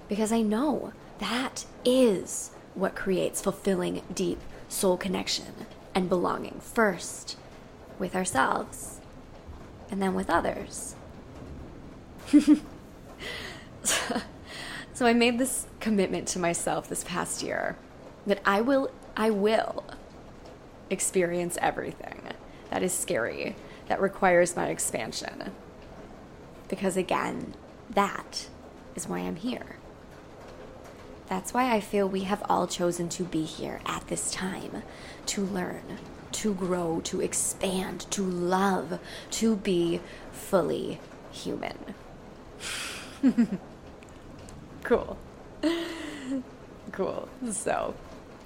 because 0.10 0.32
I 0.32 0.42
know 0.42 0.92
that 1.20 1.65
is 1.86 2.51
what 2.74 2.96
creates 2.96 3.42
fulfilling, 3.42 4.01
deep 4.13 4.39
soul 4.67 4.98
connection 4.98 5.65
and 5.93 6.10
belonging 6.10 6.60
first 6.60 7.38
with 7.98 8.15
ourselves 8.15 9.00
and 9.89 10.01
then 10.01 10.13
with 10.13 10.29
others. 10.29 10.95
so 13.84 15.05
I 15.05 15.13
made 15.13 15.38
this 15.38 15.67
commitment 15.79 16.27
to 16.29 16.39
myself 16.39 16.89
this 16.89 17.03
past 17.03 17.43
year 17.43 17.77
that 18.25 18.41
I 18.45 18.62
will 18.62 18.89
I 19.15 19.29
will 19.29 19.86
experience 20.89 21.57
everything 21.62 22.22
that 22.69 22.84
is 22.84 22.93
scary 22.93 23.55
that 23.88 24.01
requires 24.01 24.55
my 24.55 24.67
expansion. 24.67 25.51
Because 26.67 26.98
again, 26.98 27.53
that 27.89 28.50
is 28.95 29.07
why 29.07 29.19
I'm 29.19 29.36
here. 29.36 29.77
That's 31.27 31.53
why 31.53 31.74
I 31.74 31.79
feel 31.79 32.08
we 32.08 32.22
have 32.22 32.44
all 32.48 32.67
chosen 32.67 33.10
to 33.10 33.24
be 33.24 33.44
here 33.44 33.82
at 33.86 34.08
this 34.08 34.32
time 34.32 34.84
to 35.27 35.41
learn, 35.41 35.98
to 36.34 36.53
grow, 36.53 37.01
to 37.05 37.22
expand, 37.22 38.05
to 38.12 38.24
love, 38.24 39.00
to 39.32 39.55
be 39.55 40.01
fully 40.32 41.00
human. 41.32 41.77
cool. 44.84 45.17
cool. 46.91 47.29
So, 47.51 47.96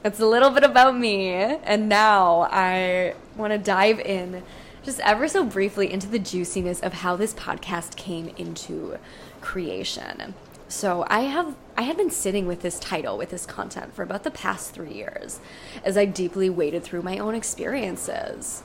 that's 0.01 0.21
a 0.21 0.25
little 0.25 0.49
bit 0.49 0.63
about 0.63 0.97
me. 0.97 1.31
And 1.31 1.89
now 1.89 2.47
I 2.49 3.15
want 3.35 3.51
to 3.51 3.59
dive 3.59 3.99
in 3.99 4.43
just 4.83 5.01
ever 5.01 5.27
so 5.27 5.43
briefly 5.43 5.91
into 5.91 6.07
the 6.07 6.19
juiciness 6.19 6.79
of 6.79 6.93
how 6.93 7.17
this 7.17 7.33
podcast 7.33 7.97
came 7.97 8.29
into 8.37 8.97
creation. 9.41 10.33
So 10.69 11.03
I 11.09 11.21
have 11.21 11.55
I 11.75 11.81
had 11.81 11.97
been 11.97 12.11
sitting 12.11 12.45
with 12.45 12.61
this 12.61 12.77
title, 12.79 13.17
with 13.17 13.31
this 13.31 13.45
content 13.45 13.93
for 13.93 14.03
about 14.03 14.23
the 14.23 14.31
past 14.31 14.71
3 14.71 14.93
years 14.93 15.39
as 15.83 15.97
I 15.97 16.05
deeply 16.05 16.49
waded 16.49 16.83
through 16.83 17.01
my 17.01 17.17
own 17.17 17.35
experiences. 17.35 18.63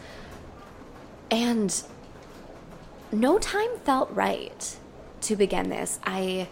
And 1.30 1.82
no 3.10 3.38
time 3.38 3.78
felt 3.84 4.10
right 4.10 4.76
to 5.22 5.34
begin 5.34 5.70
this. 5.70 5.98
I 6.04 6.48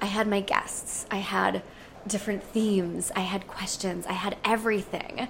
I 0.00 0.06
had 0.06 0.28
my 0.28 0.40
guests. 0.40 1.06
I 1.10 1.18
had 1.18 1.62
different 2.06 2.42
themes. 2.42 3.10
I 3.16 3.20
had 3.20 3.46
questions. 3.46 4.06
I 4.06 4.12
had 4.12 4.36
everything. 4.44 5.28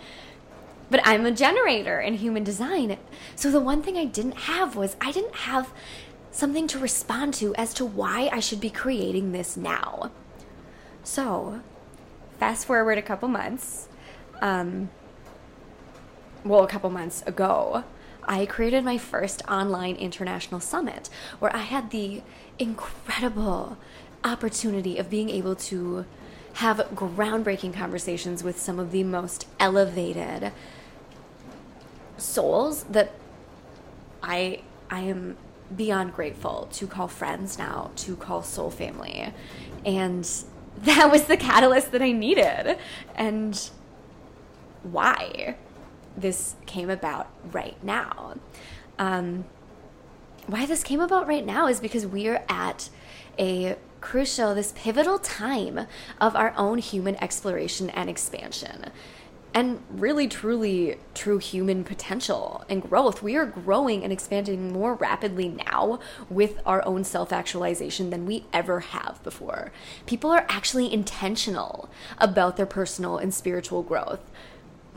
But 0.90 1.00
I'm 1.04 1.24
a 1.24 1.30
generator 1.30 2.00
in 2.00 2.14
human 2.14 2.42
design. 2.42 2.98
So 3.36 3.50
the 3.50 3.60
one 3.60 3.82
thing 3.82 3.96
I 3.96 4.06
didn't 4.06 4.38
have 4.50 4.74
was 4.74 4.96
I 5.00 5.12
didn't 5.12 5.36
have 5.36 5.72
something 6.32 6.66
to 6.66 6.78
respond 6.78 7.34
to 7.34 7.54
as 7.54 7.72
to 7.74 7.84
why 7.84 8.28
I 8.32 8.40
should 8.40 8.60
be 8.60 8.70
creating 8.70 9.32
this 9.32 9.56
now. 9.56 10.10
So, 11.04 11.60
fast 12.38 12.66
forward 12.66 12.98
a 12.98 13.02
couple 13.02 13.28
months, 13.28 13.88
um, 14.40 14.90
well, 16.44 16.64
a 16.64 16.66
couple 16.66 16.90
months 16.90 17.22
ago, 17.22 17.84
I 18.24 18.46
created 18.46 18.84
my 18.84 18.98
first 18.98 19.42
online 19.48 19.96
international 19.96 20.60
summit 20.60 21.08
where 21.38 21.54
I 21.54 21.60
had 21.60 21.90
the 21.90 22.22
incredible 22.58 23.76
opportunity 24.24 24.98
of 24.98 25.10
being 25.10 25.28
able 25.30 25.54
to 25.56 26.04
have 26.54 26.78
groundbreaking 26.94 27.74
conversations 27.74 28.44
with 28.44 28.58
some 28.58 28.78
of 28.78 28.92
the 28.92 29.04
most 29.04 29.46
elevated 29.58 30.52
souls 32.16 32.84
that 32.84 33.12
I 34.22 34.60
I 34.90 35.00
am 35.00 35.36
beyond 35.76 36.14
grateful 36.14 36.68
to 36.72 36.86
call 36.86 37.08
friends 37.08 37.58
now, 37.58 37.90
to 37.96 38.16
call 38.16 38.42
soul 38.42 38.70
family. 38.70 39.32
And 39.84 40.28
that 40.78 41.10
was 41.10 41.24
the 41.24 41.36
catalyst 41.36 41.92
that 41.92 42.02
I 42.02 42.12
needed. 42.12 42.78
And 43.14 43.70
why 44.82 45.56
this 46.16 46.56
came 46.66 46.90
about 46.90 47.30
right 47.52 47.82
now. 47.82 48.34
Um, 48.98 49.44
why 50.46 50.66
this 50.66 50.82
came 50.82 51.00
about 51.00 51.26
right 51.26 51.44
now 51.44 51.68
is 51.68 51.80
because 51.80 52.06
we 52.06 52.28
are 52.28 52.44
at 52.48 52.90
a 53.38 53.76
crucial, 54.00 54.54
this 54.54 54.72
pivotal 54.76 55.18
time 55.18 55.86
of 56.20 56.34
our 56.34 56.52
own 56.56 56.78
human 56.78 57.14
exploration 57.22 57.88
and 57.90 58.10
expansion 58.10 58.90
and 59.54 59.82
really 59.90 60.28
truly 60.28 60.96
true 61.14 61.38
human 61.38 61.84
potential 61.84 62.64
and 62.68 62.82
growth. 62.82 63.22
We 63.22 63.36
are 63.36 63.46
growing 63.46 64.02
and 64.02 64.12
expanding 64.12 64.72
more 64.72 64.94
rapidly 64.94 65.48
now 65.48 66.00
with 66.30 66.60
our 66.64 66.84
own 66.86 67.04
self 67.04 67.32
actualization 67.32 68.10
than 68.10 68.26
we 68.26 68.46
ever 68.52 68.80
have 68.80 69.22
before. 69.22 69.72
People 70.06 70.30
are 70.30 70.46
actually 70.48 70.92
intentional 70.92 71.90
about 72.18 72.56
their 72.56 72.66
personal 72.66 73.18
and 73.18 73.32
spiritual 73.34 73.82
growth. 73.82 74.20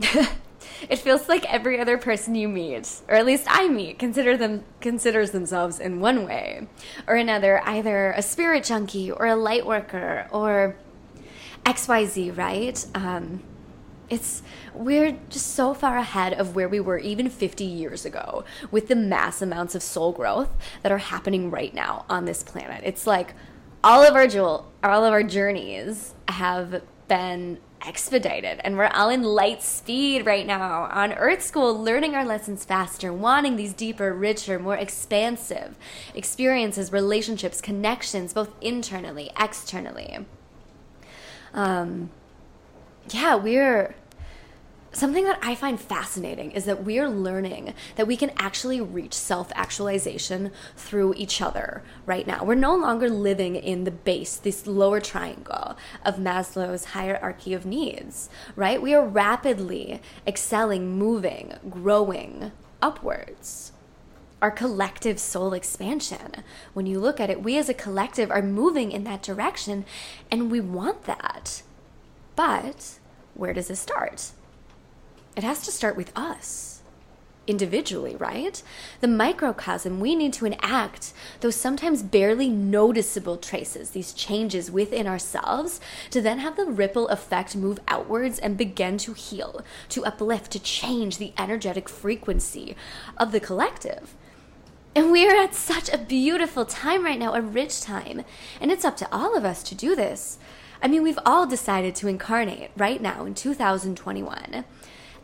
it 0.88 0.98
feels 0.98 1.28
like 1.28 1.50
every 1.52 1.78
other 1.78 1.98
person 1.98 2.34
you 2.34 2.48
meet, 2.48 2.88
or 3.08 3.14
at 3.14 3.26
least 3.26 3.46
I 3.48 3.68
meet, 3.68 3.98
consider 3.98 4.36
them 4.36 4.64
considers 4.80 5.30
themselves 5.30 5.80
in 5.80 6.00
one 6.00 6.26
way 6.26 6.66
or 7.06 7.16
another 7.16 7.60
either 7.64 8.12
a 8.12 8.22
spirit 8.22 8.64
junkie 8.64 9.10
or 9.10 9.26
a 9.26 9.36
light 9.36 9.66
worker 9.66 10.28
or 10.30 10.76
XYZ, 11.64 12.36
right? 12.36 12.86
Um, 12.94 13.42
it's 14.08 14.42
we're 14.74 15.18
just 15.28 15.54
so 15.54 15.74
far 15.74 15.96
ahead 15.96 16.34
of 16.34 16.54
where 16.54 16.68
we 16.68 16.80
were 16.80 16.98
even 16.98 17.28
50 17.28 17.64
years 17.64 18.04
ago 18.04 18.44
with 18.70 18.88
the 18.88 18.96
mass 18.96 19.42
amounts 19.42 19.74
of 19.74 19.82
soul 19.82 20.12
growth 20.12 20.50
that 20.82 20.92
are 20.92 20.98
happening 20.98 21.50
right 21.50 21.74
now 21.74 22.04
on 22.08 22.24
this 22.24 22.42
planet. 22.42 22.82
It's 22.84 23.06
like 23.06 23.34
all 23.82 24.02
of 24.06 24.14
our 24.14 24.26
jewel, 24.26 24.70
all 24.82 25.04
of 25.04 25.12
our 25.12 25.22
journeys 25.22 26.14
have 26.28 26.82
been 27.08 27.58
expedited 27.86 28.58
and 28.64 28.76
we're 28.76 28.88
all 28.88 29.10
in 29.10 29.22
light 29.22 29.62
speed 29.62 30.26
right 30.26 30.46
now 30.46 30.88
on 30.90 31.12
earth 31.12 31.42
school 31.42 31.80
learning 31.80 32.14
our 32.14 32.24
lessons 32.24 32.64
faster 32.64 33.12
wanting 33.12 33.54
these 33.54 33.72
deeper 33.74 34.12
richer 34.12 34.58
more 34.58 34.74
expansive 34.74 35.76
experiences 36.14 36.90
relationships 36.90 37.60
connections 37.60 38.32
both 38.32 38.50
internally 38.60 39.30
externally 39.38 40.26
um 41.54 42.10
yeah, 43.10 43.34
we're 43.34 43.94
Something 44.96 45.24
that 45.24 45.38
I 45.42 45.54
find 45.54 45.78
fascinating 45.78 46.52
is 46.52 46.64
that 46.64 46.84
we 46.84 46.98
are 46.98 47.10
learning 47.10 47.74
that 47.96 48.06
we 48.06 48.16
can 48.16 48.30
actually 48.38 48.80
reach 48.80 49.12
self 49.12 49.52
actualization 49.54 50.52
through 50.74 51.12
each 51.18 51.42
other 51.42 51.82
right 52.06 52.26
now. 52.26 52.42
We're 52.42 52.54
no 52.54 52.74
longer 52.74 53.10
living 53.10 53.56
in 53.56 53.84
the 53.84 53.90
base, 53.90 54.36
this 54.36 54.66
lower 54.66 55.02
triangle 55.02 55.76
of 56.02 56.16
Maslow's 56.16 56.86
hierarchy 56.86 57.52
of 57.52 57.66
needs, 57.66 58.30
right? 58.54 58.80
We 58.80 58.94
are 58.94 59.06
rapidly 59.06 60.00
excelling, 60.26 60.96
moving, 60.96 61.52
growing 61.68 62.52
upwards. 62.80 63.72
Our 64.40 64.50
collective 64.50 65.18
soul 65.18 65.52
expansion. 65.52 66.42
When 66.72 66.86
you 66.86 67.00
look 67.00 67.20
at 67.20 67.28
it, 67.28 67.42
we 67.42 67.58
as 67.58 67.68
a 67.68 67.74
collective 67.74 68.30
are 68.30 68.40
moving 68.40 68.92
in 68.92 69.04
that 69.04 69.22
direction 69.22 69.84
and 70.30 70.50
we 70.50 70.60
want 70.60 71.04
that. 71.04 71.60
But 72.36 72.98
where 73.34 73.52
does 73.52 73.70
it 73.70 73.76
start? 73.76 74.32
it 75.36 75.44
has 75.44 75.62
to 75.62 75.70
start 75.70 75.96
with 75.96 76.10
us 76.16 76.72
individually, 77.46 78.16
right? 78.16 78.60
The 79.00 79.06
microcosm, 79.06 80.00
we 80.00 80.16
need 80.16 80.32
to 80.32 80.46
enact 80.46 81.12
those 81.40 81.54
sometimes 81.54 82.02
barely 82.02 82.48
noticeable 82.48 83.36
traces, 83.36 83.90
these 83.90 84.12
changes 84.12 84.68
within 84.68 85.06
ourselves, 85.06 85.80
to 86.10 86.20
then 86.20 86.40
have 86.40 86.56
the 86.56 86.64
ripple 86.64 87.06
effect 87.08 87.54
move 87.54 87.78
outwards 87.86 88.40
and 88.40 88.56
begin 88.56 88.98
to 88.98 89.12
heal, 89.12 89.64
to 89.90 90.04
uplift, 90.04 90.50
to 90.52 90.58
change 90.58 91.18
the 91.18 91.32
energetic 91.38 91.88
frequency 91.88 92.74
of 93.16 93.30
the 93.30 93.38
collective. 93.38 94.16
And 94.96 95.12
we 95.12 95.28
are 95.28 95.36
at 95.36 95.54
such 95.54 95.88
a 95.90 95.98
beautiful 95.98 96.64
time 96.64 97.04
right 97.04 97.18
now, 97.18 97.34
a 97.34 97.42
rich 97.42 97.80
time. 97.80 98.24
And 98.60 98.72
it's 98.72 98.84
up 98.84 98.96
to 98.96 99.08
all 99.12 99.36
of 99.36 99.44
us 99.44 99.62
to 99.64 99.74
do 99.76 99.94
this. 99.94 100.38
I 100.86 100.88
mean, 100.88 101.02
we've 101.02 101.18
all 101.26 101.48
decided 101.48 101.96
to 101.96 102.06
incarnate 102.06 102.70
right 102.76 103.02
now 103.02 103.24
in 103.24 103.34
2021 103.34 104.64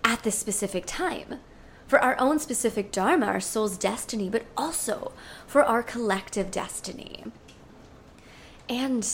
at 0.02 0.22
this 0.24 0.36
specific 0.36 0.82
time 0.86 1.38
for 1.86 2.00
our 2.00 2.18
own 2.18 2.40
specific 2.40 2.90
dharma, 2.90 3.26
our 3.26 3.38
soul's 3.38 3.78
destiny, 3.78 4.28
but 4.28 4.44
also 4.56 5.12
for 5.46 5.62
our 5.62 5.84
collective 5.84 6.50
destiny. 6.50 7.26
And 8.68 9.08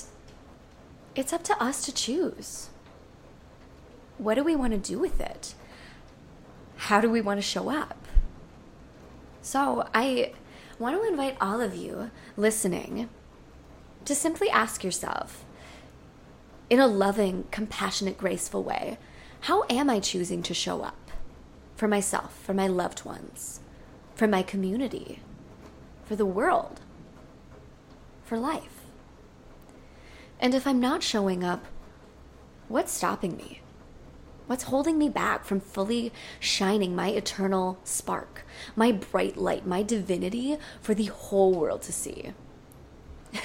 it's 1.15 1.35
up 1.35 1.45
to 1.45 1.63
us 1.63 1.85
to 1.85 1.93
choose. 1.93 2.71
What 4.17 4.37
do 4.37 4.43
we 4.43 4.57
want 4.57 4.73
to 4.73 4.79
do 4.79 4.99
with 4.99 5.21
it? 5.21 5.55
How 6.77 7.03
do 7.03 7.11
we 7.11 7.21
want 7.21 7.37
to 7.37 7.47
show 7.47 7.69
up? 7.69 8.07
So, 9.43 9.87
I 9.93 10.33
want 10.79 10.97
to 10.97 11.07
invite 11.07 11.37
all 11.43 11.61
of 11.61 11.77
you 11.77 12.11
listening 12.39 13.11
to 14.07 14.15
simply 14.15 14.49
ask 14.49 14.83
yourself 14.83 15.45
in 16.71 16.79
a 16.79 16.87
loving, 16.87 17.45
compassionate, 17.51 18.19
graceful 18.19 18.63
way 18.63 18.99
how 19.41 19.65
am 19.71 19.89
I 19.89 20.01
choosing 20.01 20.43
to 20.43 20.55
show 20.55 20.83
up 20.83 21.11
for 21.77 21.87
myself, 21.89 22.37
for 22.43 22.55
my 22.55 22.67
loved 22.67 23.05
ones, 23.05 23.61
for 24.15 24.27
my 24.27 24.43
community, 24.43 25.21
for 26.05 26.17
the 26.17 26.27
world, 26.27 26.81
for 28.25 28.37
life? 28.37 28.81
And 30.41 30.55
if 30.55 30.67
I'm 30.67 30.81
not 30.81 31.03
showing 31.03 31.45
up, 31.45 31.67
what's 32.69 32.93
stopping 32.93 33.37
me? 33.37 33.61
What's 34.47 34.65
holding 34.65 34.99
me 34.99 35.09
back 35.09 35.45
from 35.45 35.61
fully 35.61 36.11
shining 36.41 36.97
my 36.97 37.09
eternal 37.09 37.79
spark, 37.85 38.45
my 38.75 38.93
bright 38.93 39.37
light, 39.37 39.67
my 39.67 39.83
divinity 39.83 40.57
for 40.81 40.95
the 40.95 41.07
whole 41.07 41.55
world 41.55 41.83
to 41.83 41.93
see? 41.93 42.33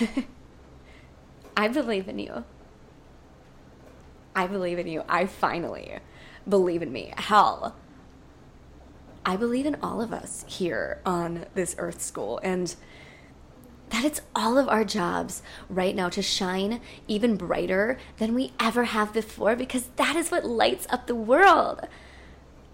I 1.57 1.67
believe 1.67 2.07
in 2.07 2.19
you. 2.19 2.45
I 4.35 4.47
believe 4.47 4.79
in 4.79 4.87
you. 4.87 5.03
I 5.07 5.25
finally 5.25 5.99
believe 6.47 6.81
in 6.81 6.91
me. 6.91 7.13
Hell, 7.17 7.75
I 9.25 9.35
believe 9.35 9.65
in 9.65 9.77
all 9.81 10.01
of 10.01 10.11
us 10.11 10.43
here 10.47 10.99
on 11.05 11.45
this 11.53 11.75
Earth 11.77 12.01
School 12.01 12.39
and 12.43 12.75
that 13.89 14.03
it's 14.03 14.21
all 14.35 14.57
of 14.57 14.67
our 14.67 14.83
jobs 14.83 15.43
right 15.69 15.95
now 15.95 16.09
to 16.09 16.21
shine 16.21 16.81
even 17.07 17.37
brighter 17.37 17.97
than 18.17 18.33
we 18.33 18.51
ever 18.59 18.85
have 18.85 19.13
before 19.13 19.55
because 19.55 19.89
that 19.97 20.15
is 20.15 20.31
what 20.31 20.43
lights 20.43 20.87
up 20.89 21.07
the 21.07 21.15
world. 21.15 21.87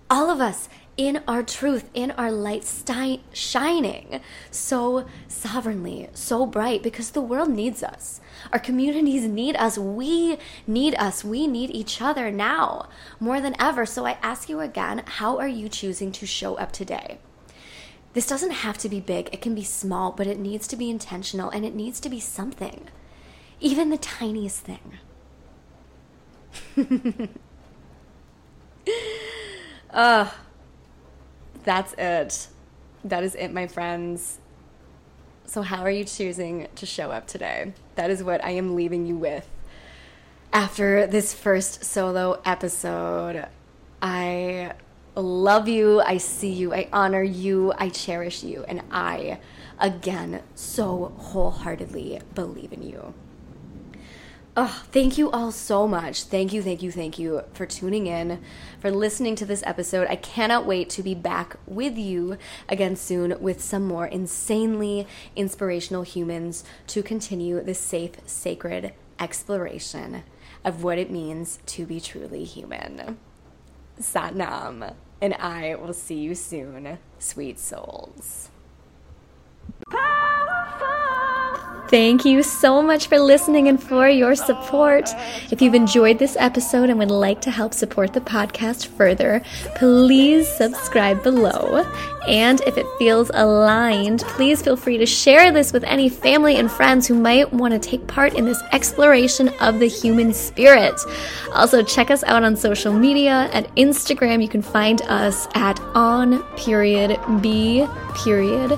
All 0.10 0.30
of 0.30 0.39
us 0.39 0.69
in 1.00 1.24
our 1.30 1.42
truth, 1.42 1.90
in 1.94 2.12
our 2.12 2.30
light, 2.30 2.66
sti- 2.66 3.22
shining 3.32 4.20
so 4.52 5.06
sovereignly, 5.30 6.10
so 6.14 6.46
bright, 6.46 6.84
because 6.84 7.12
the 7.12 7.22
world 7.22 7.50
needs 7.50 7.82
us. 7.82 8.20
Our 8.52 8.60
communities 8.60 9.24
need 9.24 9.56
us. 9.56 9.78
We 9.78 10.38
need 10.68 10.96
us. 10.96 11.24
We 11.24 11.48
need 11.48 11.70
each 11.70 12.02
other 12.02 12.30
now 12.32 12.90
more 13.18 13.40
than 13.40 13.56
ever. 13.62 13.86
So 13.86 14.06
I 14.06 14.18
ask 14.22 14.50
you 14.50 14.60
again 14.60 15.04
how 15.06 15.38
are 15.38 15.48
you 15.48 15.70
choosing 15.70 16.12
to 16.12 16.26
show 16.26 16.56
up 16.56 16.74
today? 16.74 17.20
This 18.12 18.28
doesn't 18.28 18.52
have 18.52 18.78
to 18.80 18.90
be 18.90 19.00
big, 19.00 19.30
it 19.32 19.40
can 19.40 19.56
be 19.56 19.64
small, 19.64 20.12
but 20.12 20.28
it 20.28 20.38
needs 20.38 20.68
to 20.68 20.76
be 20.76 20.90
intentional 20.90 21.50
and 21.50 21.64
it 21.64 21.76
needs 21.76 22.02
to 22.02 22.10
be 22.10 22.20
something, 22.20 22.90
even 23.62 23.90
the 23.90 23.98
tiniest 23.98 24.66
thing. 24.66 24.98
Ugh. 29.94 30.34
That's 31.63 31.93
it. 31.98 32.48
That 33.04 33.24
is 33.24 33.36
it, 33.36 33.54
my 33.54 33.67
friends. 33.67 34.39
So, 35.45 35.62
how 35.62 35.82
are 35.82 35.91
you 35.91 36.04
choosing 36.04 36.67
to 36.76 36.86
show 36.86 37.12
up 37.12 37.28
today? 37.28 37.74
That 37.95 38.10
is 38.12 38.24
what 38.24 38.43
I 38.43 38.52
am 38.52 38.76
leaving 38.76 39.06
you 39.06 39.15
with. 39.15 39.48
After 40.54 41.08
this 41.08 41.34
first 41.34 41.84
solo 41.84 42.41
episode, 42.45 43.48
I 44.02 44.74
love 45.15 45.67
you, 45.67 46.02
I 46.02 46.17
see 46.17 46.52
you, 46.52 46.74
I 46.74 46.88
honor 46.93 47.24
you, 47.24 47.74
I 47.78 47.89
cherish 47.89 48.43
you, 48.43 48.63
and 48.67 48.82
I, 48.91 49.39
again, 49.80 50.41
so 50.56 51.13
wholeheartedly 51.17 52.22
believe 52.34 52.72
in 52.74 52.84
you. 52.84 53.13
Oh, 54.62 54.84
thank 54.91 55.17
you 55.17 55.32
all 55.32 55.54
so 55.54 55.88
much. 55.88 56.24
Thank 56.24 56.52
you, 56.52 56.62
thank 56.62 56.84
you, 56.84 56.91
thank 56.91 57.17
you 57.17 57.43
for 57.54 57.65
tuning 57.65 58.08
in, 58.08 58.41
for 58.82 58.91
listening 58.91 59.38
to 59.38 59.45
this 59.45 59.63
episode. 59.65 60.06
I 60.10 60.17
cannot 60.17 60.65
wait 60.65 60.89
to 60.89 61.02
be 61.02 61.15
back 61.15 61.56
with 61.65 61.98
you 61.98 62.38
again 62.67 62.98
soon 62.98 63.38
with 63.39 63.62
some 63.62 63.86
more 63.86 64.06
insanely 64.06 65.08
inspirational 65.34 66.02
humans 66.02 66.65
to 66.88 67.02
continue 67.02 67.63
this 67.63 67.80
safe, 67.80 68.15
sacred 68.26 68.91
exploration 69.17 70.24
of 70.65 70.84
what 70.84 70.98
it 70.98 71.10
means 71.10 71.60
to 71.67 71.86
be 71.86 72.02
truly 72.02 72.43
human. 72.43 73.17
Satnam, 73.98 74.93
and 75.22 75.36
I 75.36 75.76
will 75.76 75.93
see 75.93 76.19
you 76.19 76.36
soon, 76.36 77.00
sweet 77.17 77.60
souls. 77.60 78.50
Thank 81.89 82.23
you 82.23 82.43
so 82.43 82.84
much 82.84 83.08
for 83.08 83.17
listening 83.17 83.67
and 83.67 83.82
for 83.82 84.08
your 84.08 84.36
support. 84.36 85.10
If 85.49 85.60
you've 85.60 85.73
enjoyed 85.73 86.19
this 86.19 86.38
episode 86.39 86.91
and 86.91 86.99
would 86.99 87.10
like 87.10 87.41
to 87.41 87.49
help 87.49 87.73
support 87.73 88.13
the 88.13 88.21
podcast 88.21 88.86
further, 88.86 89.41
please 89.73 90.47
subscribe 90.47 91.23
below. 91.23 91.84
And 92.28 92.62
if 92.62 92.78
it 92.78 92.86
feels 92.99 93.32
aligned, 93.34 94.19
please 94.19 94.62
feel 94.62 94.78
free 94.78 94.99
to 94.99 95.08
share 95.08 95.52
this 95.52 95.73
with 95.73 95.84
any 95.84 96.10
family 96.10 96.58
and 96.58 96.69
friends 96.69 97.08
who 97.08 97.15
might 97.15 97.52
want 97.52 97.73
to 97.73 97.80
take 97.80 98.06
part 98.06 98.36
in 98.36 98.45
this 98.45 98.62
exploration 98.71 99.49
of 99.60 99.80
the 99.80 99.88
human 99.88 100.32
spirit. 100.32 100.93
Also, 101.54 101.82
check 101.82 102.12
us 102.12 102.23
out 102.25 102.43
on 102.43 102.56
social 102.56 102.93
media. 102.93 103.49
At 103.52 103.75
Instagram, 103.75 104.43
you 104.43 104.47
can 104.47 104.62
find 104.62 105.02
us 105.04 105.47
at 105.56 105.80
on 105.95 106.43
period 106.56 107.19
b 107.41 107.88
period 108.13 108.78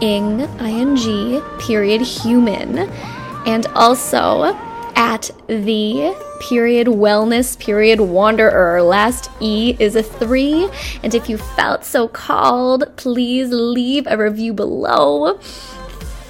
ing, 0.00 0.40
ing, 0.60 1.40
period, 1.58 2.00
human, 2.00 2.39
and 2.48 3.66
also 3.74 4.56
at 4.96 5.30
the 5.46 6.14
period 6.40 6.88
wellness 6.88 7.58
period 7.58 8.00
wanderer. 8.00 8.82
Last 8.82 9.30
E 9.40 9.76
is 9.78 9.94
a 9.94 10.02
three. 10.02 10.68
And 11.02 11.14
if 11.14 11.28
you 11.28 11.38
felt 11.38 11.84
so 11.84 12.08
called, 12.08 12.84
please 12.96 13.50
leave 13.50 14.06
a 14.06 14.16
review 14.16 14.52
below. 14.52 15.38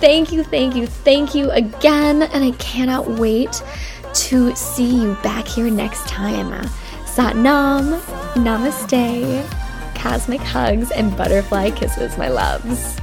Thank 0.01 0.33
you, 0.33 0.43
thank 0.45 0.75
you, 0.77 0.87
thank 0.87 1.35
you 1.35 1.51
again. 1.51 2.23
And 2.23 2.45
I 2.45 2.53
cannot 2.53 3.09
wait 3.09 3.63
to 4.13 4.55
see 4.57 5.03
you 5.03 5.15
back 5.23 5.47
here 5.47 5.71
next 5.71 6.07
time. 6.09 6.51
Satnam, 7.05 8.01
namaste, 8.35 9.45
cosmic 9.95 10.41
hugs, 10.41 10.91
and 10.91 11.17
butterfly 11.17 11.71
kisses, 11.71 12.17
my 12.17 12.29
loves. 12.29 13.01